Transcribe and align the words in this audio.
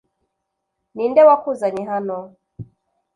ni 0.93 1.03
nde 1.09 1.21
wakuzanye 1.27 1.83
hano 1.91 2.17